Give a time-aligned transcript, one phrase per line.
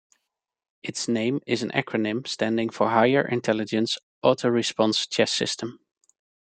[0.81, 5.79] Its name is an acronym standing for "higher intelligence auto-response chess system".